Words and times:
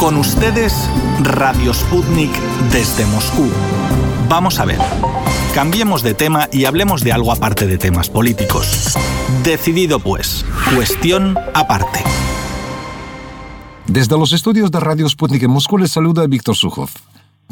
Con 0.00 0.16
ustedes, 0.16 0.88
Radio 1.22 1.74
Sputnik 1.74 2.30
desde 2.72 3.04
Moscú. 3.04 3.50
Vamos 4.30 4.58
a 4.58 4.64
ver. 4.64 4.78
Cambiemos 5.54 6.02
de 6.02 6.14
tema 6.14 6.48
y 6.50 6.64
hablemos 6.64 7.04
de 7.04 7.12
algo 7.12 7.30
aparte 7.32 7.66
de 7.66 7.76
temas 7.76 8.08
políticos. 8.08 8.94
Decidido 9.44 10.00
pues. 10.00 10.46
Cuestión 10.74 11.36
aparte. 11.52 12.02
Desde 13.88 14.16
los 14.16 14.32
estudios 14.32 14.70
de 14.70 14.80
Radio 14.80 15.06
Sputnik 15.06 15.42
en 15.42 15.50
Moscú 15.50 15.76
les 15.76 15.90
saluda 15.90 16.26
Víctor 16.26 16.56
Sujov. 16.56 16.88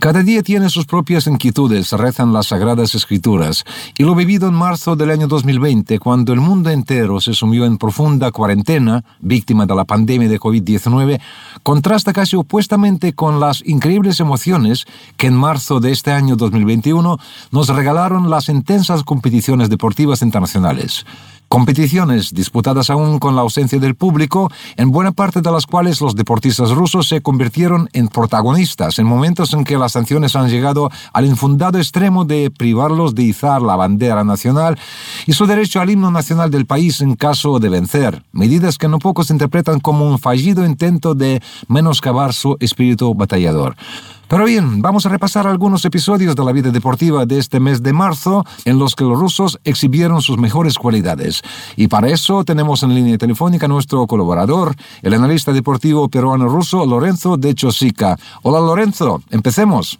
Cada 0.00 0.22
día 0.22 0.44
tiene 0.44 0.70
sus 0.70 0.86
propias 0.86 1.26
inquietudes, 1.26 1.90
rezan 1.90 2.32
las 2.32 2.46
sagradas 2.46 2.94
escrituras, 2.94 3.64
y 3.98 4.04
lo 4.04 4.14
vivido 4.14 4.46
en 4.46 4.54
marzo 4.54 4.94
del 4.94 5.10
año 5.10 5.26
2020, 5.26 5.98
cuando 5.98 6.32
el 6.32 6.40
mundo 6.40 6.70
entero 6.70 7.20
se 7.20 7.34
sumió 7.34 7.64
en 7.64 7.78
profunda 7.78 8.30
cuarentena, 8.30 9.04
víctima 9.18 9.66
de 9.66 9.74
la 9.74 9.84
pandemia 9.84 10.28
de 10.28 10.38
COVID-19, 10.38 11.20
contrasta 11.64 12.12
casi 12.12 12.36
opuestamente 12.36 13.12
con 13.12 13.40
las 13.40 13.60
increíbles 13.66 14.20
emociones 14.20 14.86
que 15.16 15.26
en 15.26 15.34
marzo 15.34 15.80
de 15.80 15.90
este 15.90 16.12
año 16.12 16.36
2021 16.36 17.18
nos 17.50 17.68
regalaron 17.68 18.30
las 18.30 18.48
intensas 18.48 19.02
competiciones 19.02 19.68
deportivas 19.68 20.22
internacionales. 20.22 21.06
Competiciones 21.48 22.34
disputadas 22.34 22.90
aún 22.90 23.18
con 23.18 23.34
la 23.34 23.40
ausencia 23.40 23.78
del 23.78 23.94
público, 23.94 24.50
en 24.76 24.90
buena 24.90 25.12
parte 25.12 25.40
de 25.40 25.50
las 25.50 25.66
cuales 25.66 26.02
los 26.02 26.14
deportistas 26.14 26.72
rusos 26.72 27.08
se 27.08 27.22
convirtieron 27.22 27.88
en 27.94 28.08
protagonistas 28.08 28.98
en 28.98 29.06
momentos 29.06 29.54
en 29.54 29.64
que 29.64 29.78
las 29.78 29.92
sanciones 29.92 30.36
han 30.36 30.50
llegado 30.50 30.90
al 31.12 31.24
infundado 31.24 31.78
extremo 31.78 32.26
de 32.26 32.50
privarlos 32.50 33.14
de 33.14 33.22
izar 33.22 33.62
la 33.62 33.76
bandera 33.76 34.24
nacional 34.24 34.78
y 35.26 35.32
su 35.32 35.46
derecho 35.46 35.80
al 35.80 35.88
himno 35.88 36.10
nacional 36.10 36.50
del 36.50 36.66
país 36.66 37.00
en 37.00 37.16
caso 37.16 37.58
de 37.58 37.70
vencer, 37.70 38.22
medidas 38.32 38.76
que 38.76 38.88
no 38.88 38.98
pocos 38.98 39.30
interpretan 39.30 39.80
como 39.80 40.06
un 40.06 40.18
fallido 40.18 40.66
intento 40.66 41.14
de 41.14 41.42
menoscabar 41.66 42.34
su 42.34 42.56
espíritu 42.60 43.14
batallador. 43.14 43.74
Pero 44.28 44.44
bien, 44.44 44.82
vamos 44.82 45.06
a 45.06 45.08
repasar 45.08 45.46
algunos 45.46 45.86
episodios 45.86 46.36
de 46.36 46.44
la 46.44 46.52
vida 46.52 46.70
deportiva 46.70 47.24
de 47.24 47.38
este 47.38 47.60
mes 47.60 47.82
de 47.82 47.94
marzo 47.94 48.44
en 48.66 48.78
los 48.78 48.94
que 48.94 49.04
los 49.04 49.18
rusos 49.18 49.58
exhibieron 49.64 50.20
sus 50.20 50.36
mejores 50.36 50.76
cualidades. 50.76 51.40
Y 51.76 51.88
para 51.88 52.08
eso 52.08 52.44
tenemos 52.44 52.82
en 52.82 52.94
línea 52.94 53.16
telefónica 53.16 53.64
a 53.64 53.70
nuestro 53.70 54.06
colaborador, 54.06 54.74
el 55.02 55.14
analista 55.14 55.50
deportivo 55.52 56.10
peruano-ruso 56.10 56.84
Lorenzo 56.84 57.38
de 57.38 57.54
Chosica. 57.54 58.16
Hola 58.42 58.60
Lorenzo, 58.60 59.22
empecemos. 59.30 59.98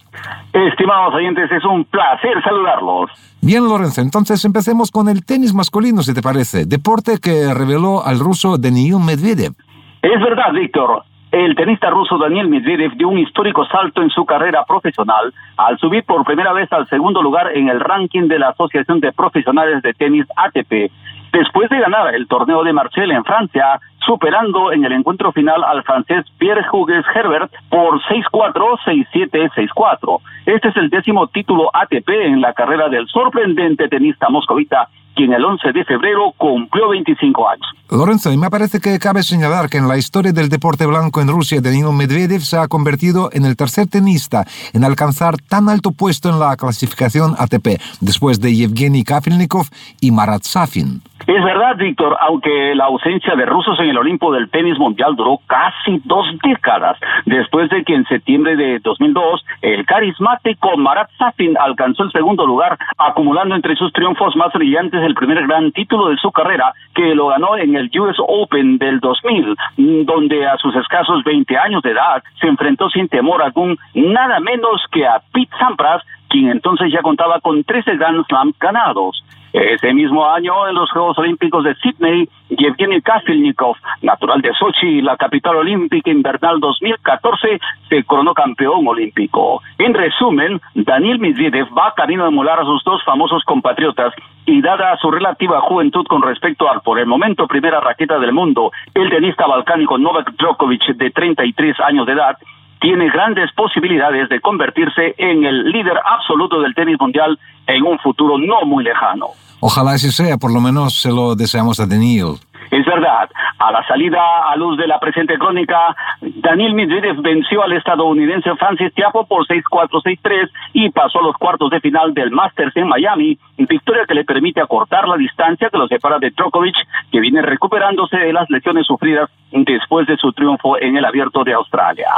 Estimados 0.53 1.15
oyentes, 1.15 1.51
es 1.51 1.65
un 1.65 1.87
placer 1.87 2.43
saludarlos. 2.45 3.11
Bien, 3.41 3.65
Lorenzo, 3.65 4.03
entonces 4.03 4.45
empecemos 4.45 4.91
con 4.91 5.09
el 5.09 5.25
tenis 5.25 5.55
masculino, 5.55 6.03
si 6.03 6.13
te 6.13 6.21
parece, 6.21 6.67
deporte 6.67 7.17
que 7.19 7.55
reveló 7.55 8.05
al 8.05 8.19
ruso 8.19 8.59
Daniil 8.59 8.99
Medvedev. 8.99 9.55
Es 10.03 10.21
verdad, 10.21 10.53
Víctor. 10.53 11.03
El 11.31 11.55
tenista 11.55 11.91
ruso 11.91 12.17
Daniel 12.17 12.49
Medvedev 12.49 12.93
dio 12.97 13.09
un 13.09 13.19
histórico 13.19 13.67
salto 13.67 14.01
en 14.01 14.09
su 14.09 14.25
carrera 14.25 14.65
profesional 14.65 15.35
al 15.59 15.79
subir 15.79 16.03
por 16.05 16.25
primera 16.25 16.55
vez 16.55 16.73
al 16.73 16.89
segundo 16.89 17.23
lugar 17.23 17.55
en 17.55 17.69
el 17.69 17.81
ranking 17.81 18.29
de 18.29 18.39
la 18.39 18.49
Asociación 18.49 19.01
de 19.01 19.13
Profesionales 19.13 19.83
de 19.83 19.93
Tenis 19.93 20.25
ATP, 20.35 20.91
después 21.31 21.69
de 21.69 21.81
ganar 21.81 22.15
el 22.15 22.27
torneo 22.29 22.65
de 22.65 22.73
Marseille 22.73 23.13
en 23.13 23.25
Francia, 23.25 23.79
superando 24.07 24.73
en 24.73 24.85
el 24.85 24.93
encuentro 24.93 25.33
final 25.33 25.63
al 25.65 25.83
francés 25.83 26.25
Pierre 26.39 26.65
Hugues 26.73 27.05
Herbert 27.15 27.53
por 27.69 28.01
6-4, 28.03 28.55
6-7, 28.85 29.51
6-4. 29.75 30.21
Este 30.47 30.69
es 30.69 30.77
el 30.77 30.91
décimo 30.91 31.27
título 31.29 31.71
ATP 31.75 32.09
en 32.09 32.41
la 32.41 32.53
carrera 32.53 32.89
del 32.89 33.07
sorprendente 33.09 33.89
tenista 33.89 34.29
moscovita 34.29 34.89
quien 35.19 35.33
el 35.33 35.45
11 35.45 35.73
de 35.73 35.85
febrero 35.85 36.33
cumplió 36.37 36.91
25 36.91 37.49
años. 37.49 37.67
Lorenzo, 37.91 38.31
y 38.31 38.37
me 38.37 38.51
parece 38.51 38.79
que 38.79 39.01
cabe 39.01 39.25
señalar 39.25 39.69
que 39.69 39.79
en 39.79 39.89
la 39.89 39.97
historia 39.97 40.31
del 40.33 40.49
deporte 40.49 40.87
blanco 40.87 41.21
en 41.21 41.27
Rusia, 41.27 41.61
Danilo 41.61 41.91
Medvedev 41.91 42.43
se 42.43 42.57
ha 42.57 42.69
convertido 42.69 43.29
en 43.33 43.45
el 43.45 43.57
tercer 43.57 43.89
tenista 43.89 44.45
en 44.75 44.85
alcanzar 44.85 45.35
tan 45.39 45.69
alto 45.69 45.91
puesto 45.91 46.29
en 46.29 46.39
la 46.39 46.57
clasificación 46.57 47.35
ATP, 47.37 47.81
después 48.01 48.41
de 48.41 48.55
Yevgeny 48.55 49.03
Kafelnikov 49.03 49.67
y 50.01 50.13
Marat 50.13 50.43
Safin. 50.43 51.03
Es 51.27 51.45
verdad, 51.45 51.77
Víctor, 51.77 52.17
aunque 52.21 52.75
la 52.77 52.85
ausencia 52.85 53.35
de 53.35 53.45
rusos 53.45 53.79
en 53.81 53.88
el 53.89 53.99
Olimpo 53.99 54.33
del 54.33 54.51
tenis 54.51 54.79
mundial 54.79 55.17
duró 55.17 55.39
casi 55.47 56.01
dos 56.05 56.27
décadas, 56.43 56.99
después 57.27 57.69
de 57.71 57.85
que 57.85 57.95
en 57.95 58.05
septiembre 58.07 58.57
de 58.57 58.79
2002 58.81 59.45
el 59.63 59.85
carismático 59.87 60.77
Marat 60.77 61.11
Safin 61.19 61.57
alcanzó 61.59 62.05
el 62.05 62.13
segundo 62.13 62.47
lugar, 62.47 62.79
acumulando 62.97 63.55
entre 63.55 63.77
sus 63.77 63.93
triunfos 63.93 64.37
más 64.37 64.53
brillantes 64.53 65.03
el 65.03 65.15
primer 65.15 65.47
gran 65.47 65.73
título 65.73 66.09
de 66.09 66.17
su 66.17 66.31
carrera, 66.31 66.73
que 66.95 67.15
lo 67.15 67.29
ganó 67.29 67.57
en 67.57 67.77
el 67.77 67.91
US 67.99 68.17
Open 68.19 68.79
del 68.79 69.01
2000, 69.01 69.57
donde 70.05 70.47
a 70.47 70.57
sus 70.59 70.75
escasos 70.77 71.25
20 71.25 71.57
años 71.57 71.83
de 71.83 71.91
edad 71.91 72.23
se 72.41 72.47
enfrentó 72.47 72.89
sin 72.91 73.09
temor 73.09 73.43
algún 73.43 73.79
nada 73.95 74.41
menos 74.41 74.83
que 74.91 75.07
a 75.07 75.21
Pete 75.33 75.57
Sampras, 75.59 76.03
quien 76.29 76.49
entonces 76.49 76.93
ya 76.93 77.01
contaba 77.03 77.41
con 77.41 77.65
13 77.65 77.97
Grand 77.97 78.25
Slam 78.27 78.53
ganados. 78.61 79.23
Ese 79.53 79.95
mismo 79.95 80.29
año, 80.29 80.69
en 80.69 80.75
los 80.75 80.91
Juegos 80.91 81.19
Olímpicos 81.19 81.65
de 81.65 81.75
Sydney, 81.77 82.29
Yevgeny 82.51 83.01
Kafelnikov, 83.01 83.77
natural 84.03 84.43
de 84.43 84.53
Sochi, 84.55 85.01
la 85.01 85.17
capital 85.17 85.57
olímpica 85.57 86.11
invernal 86.11 86.61
2014, 86.61 87.59
se 87.89 88.05
coronó 88.05 88.35
campeón 88.35 88.87
olímpico. 88.87 89.63
En 89.79 89.95
resumen, 89.95 90.61
Daniel 90.75 91.19
Medvedev 91.19 91.67
va 91.77 91.95
camino 91.95 92.25
a 92.25 92.29
emular 92.29 92.61
a 92.61 92.65
sus 92.65 92.85
dos 92.85 93.03
famosos 93.05 93.43
compatriotas 93.45 94.13
y 94.45 94.61
dada 94.63 94.97
su 94.97 95.11
relativa 95.11 95.61
juventud 95.61 96.07
con 96.07 96.23
respecto 96.23 96.71
al 96.71 96.81
por 96.81 96.99
el 96.99 97.07
momento 97.07 97.47
primera 97.47 97.81
raqueta 97.81 98.19
del 98.19 98.33
mundo, 98.33 98.73
el 98.95 99.11
tenista 99.11 99.47
balcánico 99.47 99.99
Novak 99.99 100.33
Djokovic 100.39 100.97
de 100.97 101.11
33 101.11 101.81
años 101.81 102.07
de 102.07 102.13
edad, 102.13 102.37
tiene 102.81 103.11
grandes 103.11 103.53
posibilidades 103.53 104.29
de 104.29 104.41
convertirse 104.41 105.15
en 105.19 105.45
el 105.45 105.71
líder 105.71 105.99
absoluto 106.05 106.61
del 106.61 106.75
tenis 106.75 106.97
mundial 107.01 107.39
en 107.67 107.83
un 107.85 107.99
futuro 107.99 108.39
no 108.39 108.63
muy 108.67 108.85
lejano. 108.85 109.29
Ojalá 109.61 109.93
así 109.93 110.11
sea, 110.11 110.39
por 110.39 110.53
lo 110.53 110.61
menos 110.61 111.01
se 111.01 111.11
lo 111.11 111.35
deseamos 111.35 111.81
a 111.81 111.87
Daniel. 111.87 112.37
Es 112.71 112.85
verdad, 112.85 113.31
a 113.59 113.73
la 113.73 113.87
salida 113.87 114.21
a 114.51 114.55
luz 114.57 114.77
de 114.77 114.87
la 114.87 115.01
presente 115.01 115.39
crónica, 115.39 115.97
Daniel 116.21 116.75
Medvedev 116.75 117.23
venció 117.23 117.63
al 117.63 117.73
estadounidense 117.73 118.55
Francis 118.57 118.93
Tiafoe 118.93 119.25
por 119.27 119.47
6-4, 119.47 119.89
6-3 120.03 120.51
y 120.75 120.91
pasó 120.91 121.21
a 121.21 121.23
los 121.23 121.37
cuartos 121.37 121.71
de 121.71 121.81
final 121.81 122.13
del 122.13 122.31
Masters 122.31 122.77
en 122.77 122.89
Miami, 122.89 123.39
victoria 123.57 124.05
que 124.07 124.15
le 124.15 124.25
permite 124.25 124.61
acortar 124.61 125.09
la 125.09 125.17
distancia 125.17 125.71
que 125.71 125.79
lo 125.79 125.89
separa 125.89 126.19
de 126.19 126.31
Djokovic, 126.31 126.77
que 127.11 127.21
viene 127.21 127.41
recuperándose 127.41 128.19
de 128.19 128.33
las 128.35 128.49
lesiones 128.51 128.87
sufridas 128.87 129.31
después 129.51 130.07
de 130.07 130.17
su 130.19 130.33
triunfo 130.33 130.79
en 130.79 130.97
el 130.97 131.05
Abierto 131.07 131.45
de 131.45 131.55
Australia. 131.55 132.09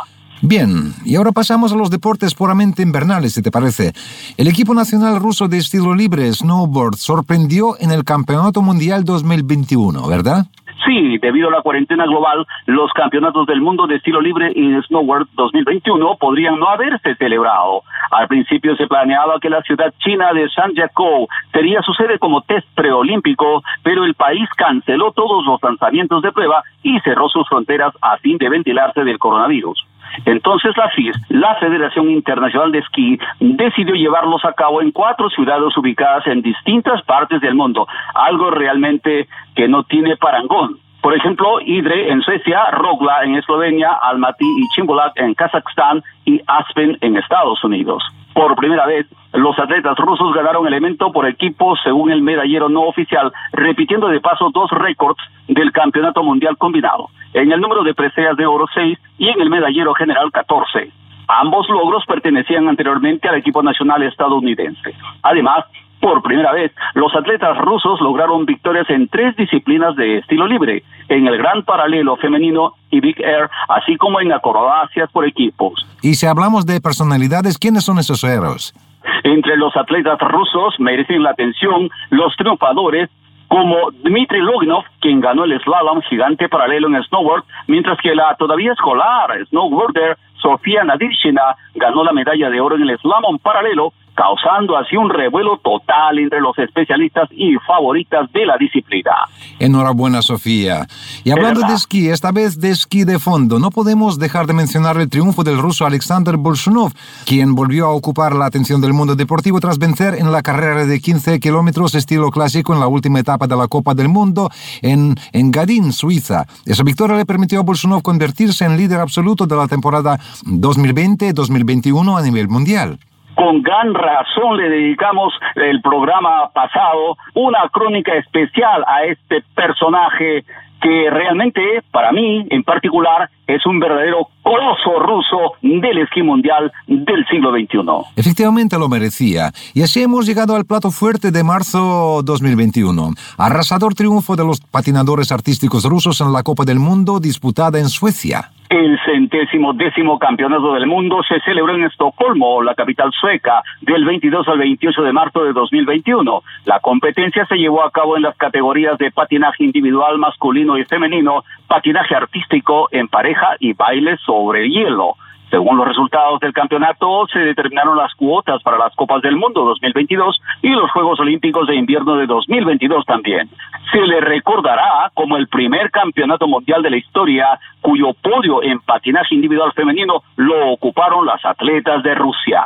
Bien, 0.42 0.94
y 1.04 1.16
ahora 1.16 1.32
pasamos 1.32 1.72
a 1.72 1.76
los 1.76 1.90
deportes 1.90 2.34
puramente 2.34 2.82
invernales, 2.82 3.34
si 3.34 3.42
te 3.42 3.50
parece. 3.50 3.92
El 4.38 4.48
equipo 4.48 4.72
nacional 4.72 5.20
ruso 5.20 5.48
de 5.48 5.58
estilo 5.58 5.94
libre, 5.94 6.32
snowboard, 6.32 6.96
sorprendió 6.96 7.76
en 7.78 7.90
el 7.90 8.04
Campeonato 8.04 8.62
Mundial 8.62 9.04
2021, 9.04 10.08
¿verdad? 10.08 10.46
Sí, 10.86 11.18
debido 11.18 11.48
a 11.48 11.52
la 11.52 11.60
cuarentena 11.60 12.06
global, 12.06 12.46
los 12.64 12.90
campeonatos 12.94 13.46
del 13.46 13.60
mundo 13.60 13.86
de 13.86 13.96
estilo 13.96 14.22
libre 14.22 14.50
en 14.56 14.82
snowboard 14.82 15.28
2021 15.34 16.16
podrían 16.18 16.58
no 16.58 16.70
haberse 16.70 17.14
celebrado. 17.16 17.82
Al 18.10 18.26
principio 18.26 18.74
se 18.76 18.86
planeaba 18.86 19.38
que 19.40 19.50
la 19.50 19.60
ciudad 19.60 19.92
china 19.98 20.32
de 20.32 20.48
Sanjiakou 20.48 21.28
sería 21.52 21.82
su 21.82 21.92
sede 21.92 22.18
como 22.18 22.40
test 22.42 22.66
preolímpico, 22.74 23.62
pero 23.82 24.04
el 24.04 24.14
país 24.14 24.48
canceló 24.56 25.12
todos 25.12 25.44
los 25.44 25.62
lanzamientos 25.62 26.22
de 26.22 26.32
prueba 26.32 26.62
y 26.82 26.98
cerró 27.00 27.28
sus 27.28 27.46
fronteras 27.46 27.92
a 28.00 28.16
fin 28.16 28.38
de 28.38 28.48
ventilarse 28.48 29.04
del 29.04 29.18
coronavirus. 29.18 29.84
Entonces 30.24 30.76
la 30.76 30.88
FIS, 30.90 31.16
la 31.28 31.54
Federación 31.56 32.10
Internacional 32.10 32.72
de 32.72 32.78
Esquí, 32.78 33.18
decidió 33.38 33.94
llevarlos 33.94 34.44
a 34.44 34.52
cabo 34.52 34.82
en 34.82 34.90
cuatro 34.90 35.28
ciudades 35.30 35.76
ubicadas 35.76 36.26
en 36.26 36.42
distintas 36.42 37.02
partes 37.02 37.40
del 37.40 37.54
mundo, 37.54 37.86
algo 38.14 38.50
realmente 38.50 39.28
que 39.54 39.68
no 39.68 39.84
tiene 39.84 40.16
parangón. 40.16 40.78
Por 41.00 41.14
ejemplo, 41.14 41.60
Idre 41.62 42.12
en 42.12 42.20
Suecia, 42.20 42.70
Rogla 42.72 43.24
en 43.24 43.36
Eslovenia, 43.36 43.92
Almaty 44.02 44.44
y 44.44 44.68
Chimbolak 44.74 45.12
en 45.16 45.34
Kazajstán 45.34 46.02
y 46.26 46.40
Aspen 46.46 46.98
en 47.00 47.16
Estados 47.16 47.64
Unidos. 47.64 48.02
Por 48.34 48.54
primera 48.56 48.86
vez, 48.86 49.06
los 49.32 49.58
atletas 49.58 49.96
rusos 49.96 50.34
ganaron 50.34 50.66
elemento 50.66 51.10
por 51.10 51.26
equipo 51.26 51.74
según 51.82 52.10
el 52.10 52.22
medallero 52.22 52.68
no 52.68 52.82
oficial, 52.82 53.32
repitiendo 53.52 54.08
de 54.08 54.20
paso 54.20 54.50
dos 54.52 54.70
récords 54.70 55.22
del 55.48 55.72
campeonato 55.72 56.22
mundial 56.22 56.56
combinado. 56.58 57.08
En 57.32 57.52
el 57.52 57.60
número 57.60 57.82
de 57.82 57.94
preseas 57.94 58.36
de 58.36 58.46
oro 58.46 58.66
6 58.74 58.98
y 59.18 59.28
en 59.28 59.40
el 59.40 59.50
medallero 59.50 59.94
general 59.94 60.30
14. 60.32 60.90
Ambos 61.28 61.68
logros 61.68 62.04
pertenecían 62.06 62.68
anteriormente 62.68 63.28
al 63.28 63.36
equipo 63.36 63.62
nacional 63.62 64.02
estadounidense. 64.02 64.94
Además, 65.22 65.64
por 66.00 66.22
primera 66.22 66.52
vez, 66.52 66.72
los 66.94 67.14
atletas 67.14 67.56
rusos 67.58 68.00
lograron 68.00 68.46
victorias 68.46 68.88
en 68.88 69.06
tres 69.08 69.36
disciplinas 69.36 69.94
de 69.96 70.18
estilo 70.18 70.46
libre, 70.46 70.82
en 71.08 71.26
el 71.26 71.36
gran 71.36 71.62
paralelo 71.62 72.16
femenino 72.16 72.72
y 72.90 73.00
Big 73.00 73.20
Air, 73.20 73.50
así 73.68 73.96
como 73.96 74.20
en 74.20 74.32
acrobacias 74.32 75.10
por 75.12 75.26
equipos. 75.26 75.86
Y 76.02 76.14
si 76.14 76.26
hablamos 76.26 76.64
de 76.66 76.80
personalidades, 76.80 77.58
¿quiénes 77.58 77.84
son 77.84 77.98
esos 77.98 78.24
héroes? 78.24 78.74
Entre 79.22 79.56
los 79.56 79.76
atletas 79.76 80.18
rusos 80.20 80.74
merecen 80.78 81.22
la 81.22 81.30
atención 81.30 81.90
los 82.10 82.34
triunfadores 82.36 83.10
como 83.50 83.90
Dmitry 83.90 84.38
Loginov, 84.42 84.84
quien 85.00 85.20
ganó 85.20 85.42
el 85.42 85.60
slalom 85.60 86.00
gigante 86.02 86.48
paralelo 86.48 86.86
en 86.86 87.02
snowboard, 87.02 87.42
mientras 87.66 87.98
que 88.00 88.14
la 88.14 88.36
todavía 88.36 88.72
escolar 88.72 89.44
snowboarder 89.48 90.16
Sofía 90.40 90.84
Nadirshina 90.84 91.56
ganó 91.74 92.04
la 92.04 92.12
medalla 92.12 92.48
de 92.48 92.60
oro 92.60 92.76
en 92.76 92.88
el 92.88 92.96
slalom 92.98 93.40
paralelo 93.40 93.92
causando 94.20 94.76
así 94.76 94.98
un 94.98 95.08
revuelo 95.08 95.58
total 95.64 96.18
entre 96.18 96.42
los 96.42 96.58
especialistas 96.58 97.26
y 97.30 97.54
favoritas 97.66 98.30
de 98.34 98.44
la 98.44 98.58
disciplina. 98.58 99.12
Enhorabuena, 99.58 100.20
Sofía. 100.20 100.86
Y 101.24 101.30
hablando 101.30 101.62
de 101.62 101.72
esquí, 101.72 102.10
esta 102.10 102.30
vez 102.30 102.60
de 102.60 102.68
esquí 102.68 103.04
de 103.04 103.18
fondo, 103.18 103.58
no 103.58 103.70
podemos 103.70 104.18
dejar 104.18 104.46
de 104.46 104.52
mencionar 104.52 104.98
el 104.98 105.08
triunfo 105.08 105.42
del 105.42 105.56
ruso 105.56 105.86
Alexander 105.86 106.36
Bolshunov, 106.36 106.92
quien 107.24 107.54
volvió 107.54 107.86
a 107.86 107.94
ocupar 107.94 108.34
la 108.34 108.44
atención 108.44 108.82
del 108.82 108.92
mundo 108.92 109.16
deportivo 109.16 109.58
tras 109.58 109.78
vencer 109.78 110.16
en 110.16 110.30
la 110.30 110.42
carrera 110.42 110.84
de 110.84 111.00
15 111.00 111.40
kilómetros 111.40 111.94
estilo 111.94 112.30
clásico 112.30 112.74
en 112.74 112.80
la 112.80 112.88
última 112.88 113.20
etapa 113.20 113.46
de 113.46 113.56
la 113.56 113.68
Copa 113.68 113.94
del 113.94 114.10
Mundo 114.10 114.50
en, 114.82 115.14
en 115.32 115.92
Suiza. 115.92 116.44
Esa 116.66 116.82
victoria 116.82 117.16
le 117.16 117.24
permitió 117.24 117.60
a 117.60 117.62
Bolshunov 117.62 118.02
convertirse 118.02 118.66
en 118.66 118.76
líder 118.76 119.00
absoluto 119.00 119.46
de 119.46 119.56
la 119.56 119.66
temporada 119.66 120.18
2020-2021 120.44 122.18
a 122.18 122.22
nivel 122.22 122.48
mundial 122.48 122.98
con 123.34 123.62
gran 123.62 123.94
razón 123.94 124.56
le 124.56 124.68
dedicamos 124.68 125.32
el 125.54 125.80
programa 125.80 126.50
pasado 126.52 127.16
una 127.34 127.68
crónica 127.70 128.14
especial 128.14 128.84
a 128.86 129.04
este 129.04 129.42
personaje 129.54 130.44
que 130.80 131.10
realmente 131.10 131.60
para 131.90 132.10
mí 132.12 132.46
en 132.50 132.62
particular 132.62 133.30
es 133.46 133.64
un 133.66 133.78
verdadero 133.78 134.28
coloso 134.42 134.98
ruso 134.98 135.52
del 135.60 135.98
esquí 135.98 136.22
mundial 136.22 136.72
del 136.86 137.26
siglo 137.30 137.52
XXI. 137.52 138.12
Efectivamente 138.16 138.78
lo 138.78 138.88
merecía. 138.88 139.52
Y 139.74 139.82
así 139.82 140.02
hemos 140.02 140.26
llegado 140.26 140.56
al 140.56 140.64
plato 140.64 140.90
fuerte 140.90 141.30
de 141.30 141.44
marzo 141.44 142.22
2021. 142.24 143.10
Arrasador 143.36 143.94
triunfo 143.94 144.36
de 144.36 144.44
los 144.44 144.60
patinadores 144.60 145.32
artísticos 145.32 145.84
rusos 145.84 146.20
en 146.20 146.32
la 146.32 146.42
Copa 146.42 146.64
del 146.64 146.78
Mundo 146.78 147.20
disputada 147.20 147.78
en 147.78 147.88
Suecia. 147.88 148.50
El 148.70 149.00
centésimo 149.04 149.72
décimo 149.72 150.16
campeonato 150.20 150.74
del 150.74 150.86
mundo 150.86 151.24
se 151.24 151.40
celebró 151.40 151.74
en 151.74 151.82
Estocolmo, 151.82 152.62
la 152.62 152.76
capital 152.76 153.10
sueca, 153.10 153.64
del 153.80 154.04
22 154.04 154.46
al 154.46 154.58
28 154.60 155.02
de 155.02 155.12
marzo 155.12 155.42
de 155.42 155.52
2021. 155.52 156.40
La 156.66 156.78
competencia 156.78 157.44
se 157.46 157.56
llevó 157.56 157.82
a 157.82 157.90
cabo 157.90 158.16
en 158.16 158.22
las 158.22 158.36
categorías 158.36 158.96
de 158.96 159.10
patinaje 159.10 159.64
individual 159.64 160.18
masculino 160.18 160.78
y 160.78 160.84
femenino, 160.84 161.42
patinaje 161.66 162.14
artístico 162.14 162.86
en 162.92 163.08
pareja 163.08 163.56
y 163.58 163.72
baile 163.72 164.16
sobre 164.18 164.68
hielo. 164.68 165.16
Según 165.50 165.76
los 165.76 165.88
resultados 165.88 166.38
del 166.40 166.52
campeonato, 166.52 167.26
se 167.32 167.40
determinaron 167.40 167.96
las 167.96 168.14
cuotas 168.14 168.62
para 168.62 168.78
las 168.78 168.94
Copas 168.94 169.20
del 169.20 169.36
Mundo 169.36 169.64
2022 169.64 170.40
y 170.62 170.68
los 170.68 170.90
Juegos 170.92 171.18
Olímpicos 171.18 171.66
de 171.66 171.74
Invierno 171.74 172.14
de 172.16 172.26
2022 172.26 173.04
también. 173.04 173.48
Se 173.90 174.00
le 174.00 174.20
recordará 174.20 175.10
como 175.14 175.36
el 175.36 175.48
primer 175.48 175.90
campeonato 175.90 176.46
mundial 176.46 176.82
de 176.82 176.90
la 176.90 176.96
historia 176.96 177.58
cuyo 177.80 178.12
podio 178.22 178.62
en 178.62 178.78
patinaje 178.80 179.34
individual 179.34 179.72
femenino 179.72 180.22
lo 180.36 180.70
ocuparon 180.70 181.26
las 181.26 181.44
atletas 181.44 182.02
de 182.04 182.14
Rusia. 182.14 182.64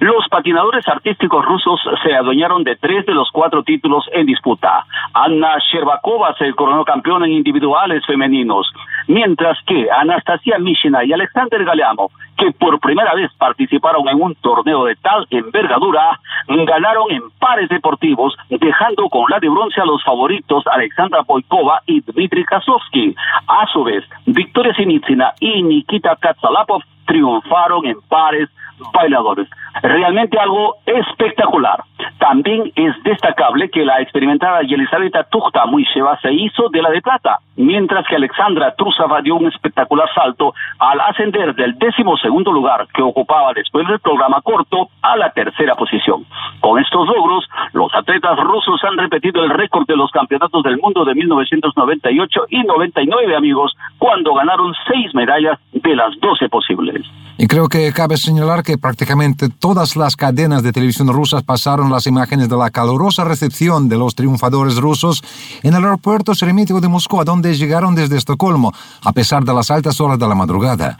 Los 0.00 0.28
patinadores 0.28 0.86
artísticos 0.86 1.44
rusos 1.44 1.80
se 2.04 2.14
adueñaron 2.14 2.62
de 2.62 2.76
tres 2.76 3.04
de 3.04 3.14
los 3.14 3.28
cuatro 3.32 3.64
títulos 3.64 4.04
en 4.12 4.26
disputa. 4.26 4.84
Anna 5.12 5.56
Sherbakova 5.58 6.34
se 6.38 6.52
coronó 6.52 6.84
campeona 6.84 7.26
en 7.26 7.32
individuales 7.32 8.06
femeninos, 8.06 8.72
mientras 9.08 9.58
que 9.66 9.88
Anastasia 9.90 10.58
Mishina 10.60 11.04
y 11.04 11.12
Alexander 11.12 11.64
Galeamo, 11.64 12.12
que 12.36 12.52
por 12.52 12.78
primera 12.78 13.12
vez 13.14 13.32
participaron 13.38 14.08
en 14.08 14.22
un 14.22 14.36
torneo 14.36 14.84
de 14.84 14.94
tal 14.96 15.26
envergadura, 15.30 16.20
ganaron 16.46 17.10
en 17.10 17.22
pares 17.40 17.68
deportivos, 17.68 18.36
dejando 18.48 19.08
con 19.08 19.24
la 19.28 19.40
de 19.40 19.48
bronce 19.48 19.80
a 19.80 19.84
los 19.84 20.04
favoritos 20.04 20.64
Alexandra 20.68 21.24
Poikova 21.24 21.82
y 21.86 22.02
Dmitry 22.02 22.44
Kasovsky. 22.44 23.16
A 23.48 23.66
su 23.72 23.82
vez, 23.82 24.04
Victoria 24.26 24.72
Sinitsina 24.74 25.32
y 25.40 25.60
Nikita 25.62 26.14
Katsalapov 26.20 26.82
triunfaron 27.04 27.86
en 27.86 27.96
pares 28.08 28.48
bailadores. 28.92 29.48
Realmente 29.82 30.38
algo 30.38 30.76
espectacular. 30.86 31.82
También 32.18 32.72
es 32.74 32.94
destacable 33.02 33.70
que 33.70 33.84
la 33.84 34.00
experimentada 34.00 34.62
Yelizaveta 34.62 35.24
Tuchta 35.24 35.66
Muisheva 35.66 36.18
se 36.20 36.32
hizo 36.32 36.68
de 36.70 36.82
la 36.82 36.90
de 36.90 37.02
plata, 37.02 37.38
mientras 37.56 38.06
que 38.06 38.16
Alexandra 38.16 38.74
Trusava 38.76 39.20
dio 39.20 39.36
un 39.36 39.46
espectacular 39.46 40.08
salto 40.14 40.54
al 40.78 41.00
ascender 41.00 41.54
del 41.54 41.78
décimo 41.78 42.16
segundo 42.16 42.52
lugar 42.52 42.86
que 42.94 43.02
ocupaba 43.02 43.52
después 43.52 43.86
del 43.88 44.00
programa 44.00 44.40
corto 44.42 44.88
a 45.02 45.16
la 45.16 45.30
tercera 45.30 45.74
posición. 45.74 46.24
Con 46.60 46.80
estos 46.80 47.06
logros, 47.06 47.44
los 47.72 47.92
atletas 47.94 48.38
rusos 48.38 48.80
han 48.84 48.96
repetido 48.96 49.44
el 49.44 49.50
récord 49.50 49.86
de 49.86 49.96
los 49.96 50.10
campeonatos 50.10 50.62
del 50.62 50.78
mundo 50.78 51.04
de 51.04 51.14
1998 51.14 52.40
y 52.50 52.62
99, 52.62 53.36
amigos, 53.36 53.76
cuando 53.98 54.34
ganaron 54.34 54.72
seis 54.90 55.14
medallas 55.14 55.58
de 55.72 55.96
las 55.96 56.18
doce 56.20 56.48
posibles. 56.48 57.04
Y 57.40 57.46
creo 57.46 57.68
que 57.68 57.92
cabe 57.92 58.16
señalar 58.16 58.64
que 58.64 58.78
prácticamente 58.78 59.48
todas 59.48 59.94
las 59.94 60.16
cadenas 60.16 60.64
de 60.64 60.72
televisión 60.72 61.08
rusas 61.08 61.44
pasaron 61.44 61.90
imágenes 62.06 62.48
de 62.48 62.56
la 62.56 62.70
calurosa 62.70 63.24
recepción 63.24 63.88
de 63.88 63.96
los 63.96 64.14
triunfadores 64.14 64.76
rusos 64.76 65.22
en 65.62 65.74
el 65.74 65.84
aeropuerto 65.84 66.34
Sheremetyevo 66.34 66.80
de 66.80 66.88
Moscú, 66.88 67.20
a 67.20 67.24
donde 67.24 67.56
llegaron 67.56 67.94
desde 67.94 68.16
Estocolmo, 68.16 68.72
a 69.02 69.12
pesar 69.12 69.44
de 69.44 69.54
las 69.54 69.70
altas 69.70 70.00
horas 70.00 70.18
de 70.18 70.28
la 70.28 70.34
madrugada. 70.34 70.96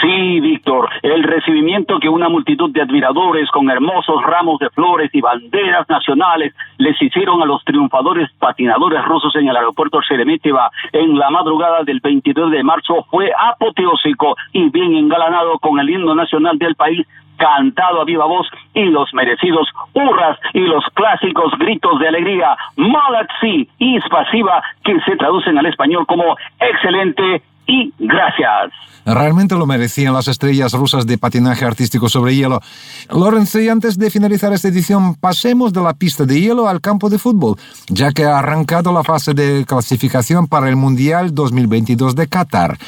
Sí, 0.00 0.40
Víctor, 0.40 0.88
el 1.02 1.22
recibimiento 1.24 1.98
que 1.98 2.08
una 2.08 2.28
multitud 2.28 2.70
de 2.70 2.82
admiradores 2.82 3.50
con 3.50 3.68
hermosos 3.68 4.22
ramos 4.22 4.58
de 4.60 4.70
flores 4.70 5.10
y 5.12 5.20
banderas 5.20 5.88
nacionales 5.88 6.54
les 6.76 7.00
hicieron 7.02 7.42
a 7.42 7.46
los 7.46 7.64
triunfadores 7.64 8.30
patinadores 8.38 9.04
rusos 9.04 9.34
en 9.36 9.48
el 9.48 9.56
aeropuerto 9.56 10.00
Sheremetyevo 10.00 10.60
en 10.92 11.18
la 11.18 11.30
madrugada 11.30 11.82
del 11.82 12.00
22 12.00 12.50
de 12.50 12.62
marzo 12.62 13.06
fue 13.10 13.32
apoteósico 13.36 14.36
y 14.52 14.70
bien 14.70 14.94
engalanado 14.94 15.58
con 15.58 15.80
el 15.80 15.90
himno 15.90 16.14
nacional 16.14 16.58
del 16.58 16.76
país 16.76 17.06
cantado 17.38 18.02
a 18.02 18.04
viva 18.04 18.26
voz 18.26 18.46
y 18.74 18.84
los 18.84 19.14
merecidos 19.14 19.68
hurras 19.94 20.38
y 20.52 20.60
los 20.60 20.84
clásicos 20.92 21.52
gritos 21.58 21.98
de 21.98 22.08
alegría, 22.08 22.56
malaxi 22.76 23.68
y 23.78 24.00
spasiva, 24.00 24.62
que 24.84 25.00
se 25.00 25.16
traducen 25.16 25.56
al 25.56 25.66
español 25.66 26.04
como 26.06 26.36
excelente 26.60 27.42
y 27.68 27.92
gracias. 27.98 28.72
Realmente 29.04 29.54
lo 29.54 29.66
merecían 29.66 30.12
las 30.12 30.26
estrellas 30.26 30.72
rusas 30.72 31.06
de 31.06 31.16
patinaje 31.16 31.64
artístico 31.64 32.08
sobre 32.08 32.34
hielo. 32.34 32.60
Lorenzo, 33.10 33.60
y 33.60 33.68
antes 33.68 33.98
de 33.98 34.10
finalizar 34.10 34.52
esta 34.52 34.68
edición, 34.68 35.14
pasemos 35.14 35.72
de 35.72 35.82
la 35.82 35.94
pista 35.94 36.24
de 36.24 36.40
hielo 36.40 36.68
al 36.68 36.80
campo 36.80 37.08
de 37.08 37.18
fútbol, 37.18 37.56
ya 37.88 38.12
que 38.12 38.24
ha 38.24 38.38
arrancado 38.38 38.92
la 38.92 39.04
fase 39.04 39.34
de 39.34 39.64
clasificación 39.66 40.46
para 40.46 40.68
el 40.68 40.76
Mundial 40.76 41.34
2022 41.34 42.16
de 42.16 42.26
Qatar. 42.26 42.78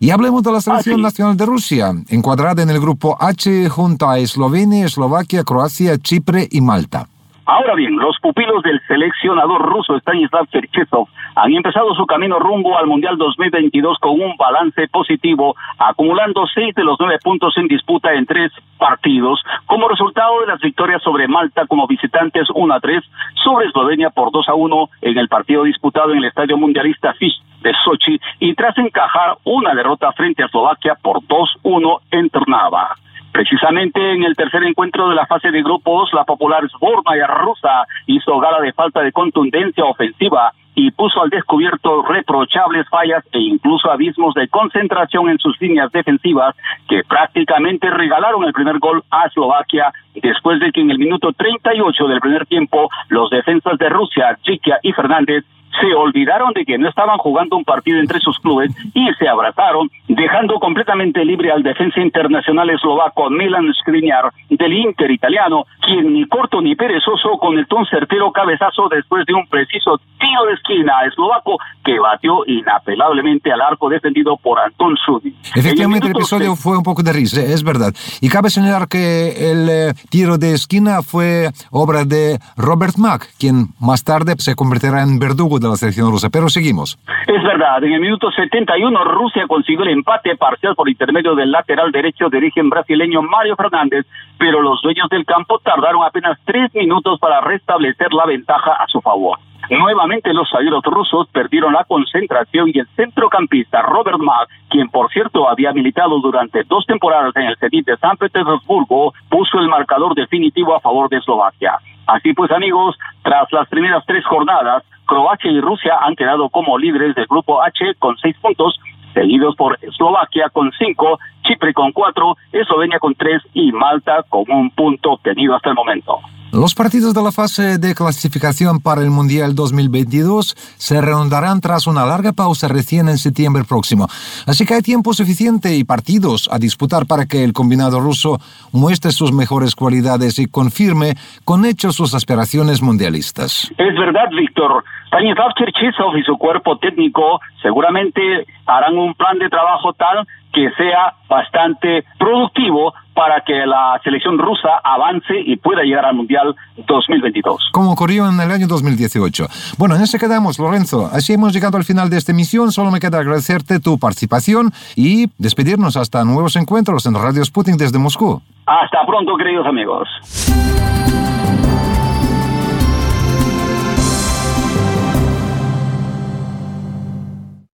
Y 0.00 0.10
hablemos 0.10 0.42
de 0.42 0.52
la 0.52 0.60
selección 0.60 1.00
nacional 1.00 1.36
de 1.36 1.46
Rusia, 1.46 1.92
encuadrada 2.08 2.62
en 2.62 2.70
el 2.70 2.80
grupo 2.80 3.16
H 3.20 3.68
junto 3.68 4.08
a 4.08 4.18
Eslovenia, 4.18 4.86
Eslovaquia, 4.86 5.44
Croacia, 5.44 5.96
Chipre 5.98 6.48
y 6.50 6.60
Malta. 6.60 7.08
Ahora 7.46 7.74
bien, 7.74 7.96
los 7.96 8.18
pupilos 8.20 8.62
del 8.62 8.80
seleccionador 8.86 9.60
ruso 9.60 9.96
Stanislav 9.98 10.46
Cherchesov 10.48 11.08
han 11.34 11.52
empezado 11.52 11.94
su 11.94 12.06
camino 12.06 12.38
rumbo 12.38 12.78
al 12.78 12.86
Mundial 12.86 13.18
2022 13.18 13.98
con 13.98 14.12
un 14.12 14.34
balance 14.38 14.88
positivo, 14.88 15.54
acumulando 15.78 16.46
seis 16.46 16.74
de 16.74 16.84
los 16.84 16.96
nueve 16.98 17.18
puntos 17.22 17.54
en 17.58 17.68
disputa 17.68 18.14
en 18.14 18.24
tres 18.24 18.50
partidos, 18.78 19.42
como 19.66 19.88
resultado 19.88 20.40
de 20.40 20.46
las 20.46 20.60
victorias 20.60 21.02
sobre 21.02 21.28
Malta 21.28 21.66
como 21.66 21.86
visitantes 21.86 22.48
1 22.54 22.74
a 22.74 22.80
3, 22.80 23.04
sobre 23.44 23.66
Eslovenia 23.66 24.08
por 24.08 24.32
2 24.32 24.48
a 24.48 24.54
1 24.54 24.88
en 25.02 25.18
el 25.18 25.28
partido 25.28 25.64
disputado 25.64 26.12
en 26.12 26.18
el 26.18 26.24
Estadio 26.24 26.56
Mundialista 26.56 27.12
Fish 27.12 27.42
de 27.60 27.72
Sochi 27.84 28.18
y 28.40 28.54
tras 28.54 28.76
encajar 28.78 29.36
una 29.44 29.74
derrota 29.74 30.12
frente 30.12 30.42
a 30.42 30.46
Eslovaquia 30.46 30.94
por 31.02 31.20
2-1 31.20 32.00
en 32.10 32.30
Trnava. 32.30 32.94
Precisamente 33.34 34.12
en 34.12 34.22
el 34.22 34.36
tercer 34.36 34.62
encuentro 34.62 35.08
de 35.08 35.16
la 35.16 35.26
fase 35.26 35.50
de 35.50 35.60
grupos, 35.60 36.08
la 36.12 36.22
popular 36.22 36.62
Sbornaya 36.70 37.26
rusa 37.26 37.84
hizo 38.06 38.38
gala 38.38 38.60
de 38.60 38.72
falta 38.72 39.00
de 39.00 39.10
contundencia 39.10 39.84
ofensiva 39.84 40.52
y 40.76 40.92
puso 40.92 41.20
al 41.20 41.30
descubierto 41.30 42.02
reprochables 42.02 42.88
fallas 42.88 43.24
e 43.32 43.40
incluso 43.40 43.90
abismos 43.90 44.34
de 44.34 44.46
concentración 44.46 45.30
en 45.30 45.38
sus 45.38 45.60
líneas 45.60 45.90
defensivas 45.90 46.54
que 46.88 47.02
prácticamente 47.02 47.90
regalaron 47.90 48.44
el 48.44 48.52
primer 48.52 48.78
gol 48.78 49.02
a 49.10 49.26
Eslovaquia 49.26 49.92
después 50.14 50.60
de 50.60 50.70
que 50.70 50.82
en 50.82 50.92
el 50.92 50.98
minuto 51.00 51.32
38 51.32 52.06
del 52.06 52.20
primer 52.20 52.46
tiempo 52.46 52.88
los 53.08 53.30
defensas 53.30 53.76
de 53.78 53.88
Rusia, 53.88 54.38
Chiquia 54.42 54.78
y 54.80 54.92
Fernández 54.92 55.44
se 55.80 55.94
olvidaron 55.94 56.52
de 56.52 56.64
que 56.64 56.78
no 56.78 56.88
estaban 56.88 57.18
jugando 57.18 57.56
un 57.56 57.64
partido 57.64 57.98
entre 57.98 58.20
sus 58.20 58.38
clubes 58.38 58.70
y 58.94 59.08
se 59.18 59.28
abrazaron, 59.28 59.90
dejando 60.08 60.58
completamente 60.60 61.24
libre 61.24 61.50
al 61.50 61.62
defensa 61.62 62.00
internacional 62.00 62.70
eslovaco 62.70 63.30
Milan 63.30 63.72
Skriniar 63.80 64.30
del 64.50 64.72
Inter 64.72 65.10
italiano, 65.10 65.64
quien 65.80 66.12
ni 66.12 66.26
corto 66.26 66.60
ni 66.60 66.74
perezoso 66.74 67.38
con 67.38 67.58
el 67.58 67.66
ton 67.66 67.84
certero 67.86 68.30
cabezazo 68.32 68.88
después 68.88 69.26
de 69.26 69.34
un 69.34 69.46
preciso 69.46 69.98
tiro 70.18 70.46
de 70.46 70.54
esquina 70.54 71.04
eslovaco 71.06 71.58
que 71.84 71.98
batió 71.98 72.44
inapelablemente 72.46 73.52
al 73.52 73.60
arco 73.60 73.88
defendido 73.88 74.36
por 74.36 74.58
Anton 74.58 74.96
Sudi. 75.04 75.34
Efectivamente, 75.54 76.06
el, 76.06 76.16
episodio 76.16 76.56
fue 76.56 76.76
un 76.76 76.82
poco 76.82 77.02
de 77.02 77.12
risa, 77.12 77.40
es 77.42 77.62
verdad. 77.62 77.92
Y 78.20 78.28
cabe 78.28 78.50
señalar 78.50 78.88
que 78.88 79.50
el 79.50 79.68
eh, 79.68 79.94
tiro 80.10 80.38
de 80.38 80.52
esquina 80.52 81.02
fue 81.02 81.50
obra 81.70 82.04
de 82.04 82.38
Robert 82.56 82.96
Mack, 82.96 83.28
quien 83.38 83.68
más 83.80 84.04
tarde 84.04 84.34
se 84.38 84.54
convertirá 84.54 85.02
en 85.02 85.18
verdugo 85.18 85.58
de 85.68 85.72
la 85.72 85.76
selección 85.76 86.10
rusa. 86.10 86.30
Pero 86.30 86.48
seguimos. 86.48 86.98
Es 87.26 87.42
verdad, 87.42 87.82
en 87.82 87.92
el 87.92 88.00
minuto 88.00 88.30
71 88.30 89.04
Rusia 89.04 89.46
consiguió 89.46 89.84
el 89.84 89.90
empate 89.90 90.36
parcial 90.36 90.74
por 90.74 90.88
intermedio 90.88 91.34
del 91.34 91.50
lateral 91.50 91.90
derecho 91.92 92.28
de 92.28 92.38
origen 92.38 92.68
brasileño 92.70 93.22
Mario 93.22 93.56
Fernández, 93.56 94.06
pero 94.38 94.60
los 94.62 94.80
dueños 94.82 95.08
del 95.10 95.24
campo 95.24 95.58
tardaron 95.58 96.02
apenas 96.04 96.38
tres 96.44 96.74
minutos 96.74 97.18
para 97.18 97.40
restablecer 97.40 98.12
la 98.12 98.26
ventaja 98.26 98.72
a 98.72 98.86
su 98.88 99.00
favor. 99.00 99.38
Nuevamente 99.70 100.34
los 100.34 100.50
zagueros 100.50 100.82
rusos 100.84 101.26
perdieron 101.32 101.72
la 101.72 101.84
concentración 101.84 102.70
y 102.72 102.80
el 102.80 102.86
centrocampista 102.96 103.80
Robert 103.82 104.18
Mack, 104.18 104.50
quien 104.68 104.88
por 104.90 105.10
cierto 105.10 105.48
había 105.48 105.72
militado 105.72 106.20
durante 106.20 106.64
dos 106.64 106.84
temporadas 106.86 107.34
en 107.36 107.44
el 107.44 107.56
Zenit 107.56 107.86
de 107.86 107.96
San 107.96 108.16
Petersburgo, 108.18 109.14
puso 109.30 109.58
el 109.58 109.68
marcador 109.68 110.14
definitivo 110.14 110.74
a 110.76 110.80
favor 110.80 111.08
de 111.08 111.16
Eslovaquia. 111.16 111.78
Así 112.06 112.32
pues 112.34 112.50
amigos, 112.50 112.96
tras 113.22 113.50
las 113.52 113.68
primeras 113.68 114.04
tres 114.06 114.24
jornadas, 114.26 114.82
Croacia 115.06 115.50
y 115.50 115.60
Rusia 115.60 115.98
han 116.00 116.16
quedado 116.16 116.48
como 116.48 116.78
líderes 116.78 117.14
del 117.14 117.26
grupo 117.26 117.62
H 117.62 117.94
con 117.98 118.16
seis 118.18 118.36
puntos, 118.40 118.78
seguidos 119.12 119.54
por 119.56 119.78
Eslovaquia 119.80 120.48
con 120.50 120.70
cinco, 120.72 121.18
Chipre 121.44 121.72
con 121.72 121.92
cuatro, 121.92 122.36
Eslovenia 122.52 122.98
con 122.98 123.14
tres 123.14 123.42
y 123.52 123.72
Malta 123.72 124.24
con 124.28 124.50
un 124.50 124.70
punto 124.70 125.12
obtenido 125.12 125.54
hasta 125.54 125.70
el 125.70 125.76
momento. 125.76 126.20
Los 126.54 126.76
partidos 126.76 127.14
de 127.14 127.20
la 127.20 127.32
fase 127.32 127.78
de 127.78 127.96
clasificación 127.96 128.78
para 128.78 129.00
el 129.00 129.10
Mundial 129.10 129.56
2022 129.56 130.54
se 130.78 131.00
reanudarán 131.00 131.60
tras 131.60 131.88
una 131.88 132.06
larga 132.06 132.32
pausa 132.32 132.68
recién 132.68 133.08
en 133.08 133.18
septiembre 133.18 133.64
próximo. 133.68 134.06
Así 134.46 134.64
que 134.64 134.74
hay 134.74 134.82
tiempo 134.82 135.12
suficiente 135.14 135.74
y 135.74 135.82
partidos 135.82 136.48
a 136.52 136.60
disputar 136.60 137.06
para 137.06 137.26
que 137.26 137.42
el 137.42 137.52
combinado 137.52 137.98
ruso 137.98 138.38
muestre 138.72 139.10
sus 139.10 139.32
mejores 139.32 139.74
cualidades 139.74 140.38
y 140.38 140.46
confirme 140.46 141.14
con 141.44 141.64
hechos 141.64 141.96
sus 141.96 142.14
aspiraciones 142.14 142.82
mundialistas. 142.82 143.72
Es 143.76 143.98
verdad, 143.98 144.30
Víctor. 144.30 144.84
Stanislav 145.06 145.54
Cherchisov 145.58 146.16
y 146.16 146.22
su 146.22 146.36
cuerpo 146.38 146.78
técnico 146.78 147.40
seguramente 147.62 148.20
harán 148.66 148.96
un 148.96 149.14
plan 149.14 149.38
de 149.38 149.48
trabajo 149.48 149.92
tal 149.92 150.26
que 150.54 150.70
sea 150.76 151.14
bastante 151.28 152.04
productivo 152.18 152.94
para 153.14 153.42
que 153.42 153.66
la 153.66 154.00
selección 154.02 154.38
rusa 154.38 154.80
avance 154.82 155.34
y 155.44 155.56
pueda 155.56 155.82
llegar 155.82 156.04
al 156.04 156.14
Mundial 156.14 156.54
2022. 156.86 157.70
Como 157.72 157.92
ocurrió 157.92 158.28
en 158.28 158.40
el 158.40 158.50
año 158.50 158.66
2018. 158.66 159.46
Bueno, 159.78 159.96
en 159.96 160.02
ese 160.02 160.18
quedamos, 160.18 160.58
Lorenzo. 160.58 161.08
Así 161.12 161.32
hemos 161.32 161.52
llegado 161.52 161.76
al 161.76 161.84
final 161.84 162.10
de 162.10 162.16
esta 162.16 162.32
emisión. 162.32 162.72
Solo 162.72 162.90
me 162.90 163.00
queda 163.00 163.18
agradecerte 163.18 163.80
tu 163.80 163.98
participación 163.98 164.72
y 164.96 165.26
despedirnos 165.38 165.96
hasta 165.96 166.24
nuevos 166.24 166.56
encuentros 166.56 167.06
en 167.06 167.14
Radio 167.14 167.44
Sputnik 167.44 167.76
desde 167.76 167.98
Moscú. 167.98 168.42
Hasta 168.66 169.04
pronto, 169.06 169.36
queridos 169.36 169.66
amigos. 169.66 170.08